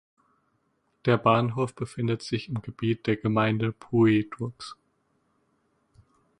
Der 1.05 1.15
Bahnhof 1.17 1.75
befindet 1.75 2.23
sich 2.23 2.49
im 2.49 2.63
Gebiet 2.63 3.05
der 3.05 3.17
Gemeinde 3.17 3.71
Puidoux. 3.71 4.51